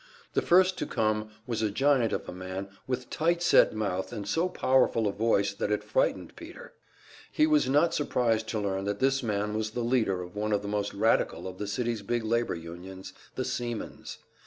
The 0.33 0.41
first 0.41 0.79
to 0.79 0.87
come 0.87 1.29
was 1.45 1.61
a 1.61 1.69
giant 1.69 2.11
of 2.11 2.27
a 2.27 2.31
man 2.33 2.69
with 2.87 3.11
tight 3.11 3.43
set 3.43 3.75
mouth 3.75 4.11
and 4.11 4.27
so 4.27 4.49
powerful 4.49 5.05
a 5.05 5.11
voice 5.11 5.53
that 5.53 5.71
it 5.71 5.83
frightened 5.83 6.35
Peter. 6.35 6.73
He 7.31 7.45
was 7.45 7.69
not 7.69 7.93
surprised 7.93 8.47
to 8.47 8.59
learn 8.59 8.85
that 8.85 8.97
this 8.99 9.21
man 9.21 9.53
was 9.53 9.69
the 9.69 9.83
leader 9.83 10.23
of 10.23 10.35
one 10.35 10.53
of 10.53 10.63
the 10.63 10.67
most 10.67 10.95
radical 10.95 11.47
of 11.47 11.59
the 11.59 11.67
city's 11.67 12.01
big 12.01 12.23
labor 12.23 12.55
unions, 12.55 13.13
the 13.35 13.45
seamen's. 13.45 14.17